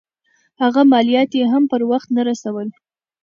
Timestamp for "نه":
2.17-2.21